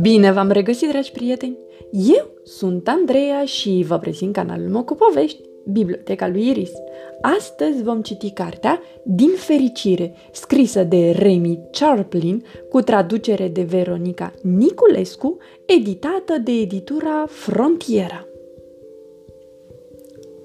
[0.00, 1.58] Bine v-am regăsit, dragi prieteni!
[1.92, 6.70] Eu sunt Andreea și vă prezint canalul meu cu povești, Biblioteca lui Iris.
[7.20, 15.36] Astăzi vom citi cartea Din fericire, scrisă de Remy Charplin, cu traducere de Veronica Niculescu,
[15.66, 18.29] editată de editura Frontiera.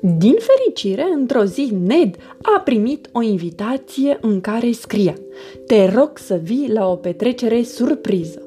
[0.07, 5.13] Din fericire, într-o zi, Ned a primit o invitație în care scria
[5.67, 8.41] Te rog să vii la o petrecere surpriză.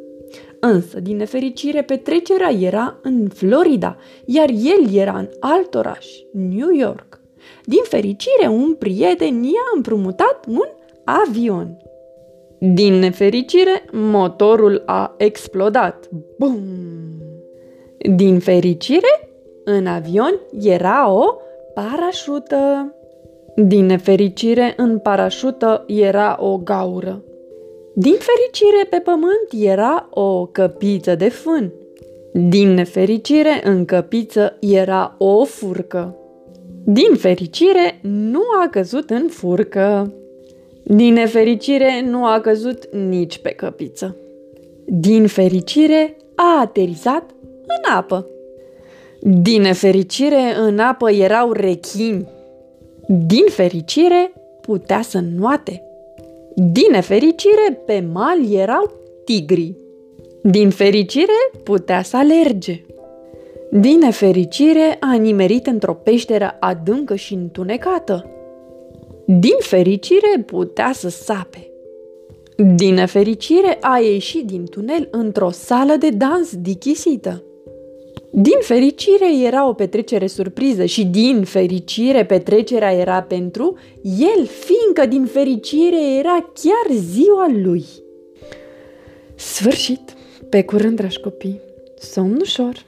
[0.61, 7.21] Însă, din nefericire, petrecerea era în Florida, iar el era în alt oraș, New York.
[7.65, 10.69] Din fericire, un prieten i-a împrumutat un
[11.05, 11.77] avion.
[12.59, 16.09] Din nefericire, motorul a explodat.
[16.39, 16.61] Bum!
[18.17, 19.31] Din fericire,
[19.65, 21.37] în avion era o
[21.79, 22.93] parașută.
[23.57, 27.23] Din nefericire, în parașută era o gaură.
[27.95, 31.73] Din fericire, pe pământ era o căpiță de fân.
[32.33, 36.17] Din nefericire, în căpiță era o furcă.
[36.85, 40.13] Din fericire, nu a căzut în furcă.
[40.83, 44.17] Din nefericire, nu a căzut nici pe căpiță.
[44.85, 48.27] Din fericire, a aterizat în apă.
[49.21, 52.29] Din nefericire, în apă erau rechini.
[53.07, 55.83] Din fericire, putea să nuate.
[56.55, 58.93] Din nefericire, pe mal erau
[59.25, 59.75] tigri.
[60.43, 62.85] Din fericire, putea să alerge.
[63.71, 68.31] Din nefericire, a nimerit într-o peșteră adâncă și întunecată.
[69.27, 71.71] Din fericire, putea să sape.
[72.75, 77.43] Din nefericire, a ieșit din tunel într-o sală de dans dichisită.
[78.31, 85.25] Din fericire era o petrecere surpriză și din fericire petrecerea era pentru el, fiindcă din
[85.25, 87.85] fericire era chiar ziua lui.
[89.35, 90.15] Sfârșit!
[90.49, 91.61] Pe curând, dragi copii!
[91.99, 92.85] Somn ușor!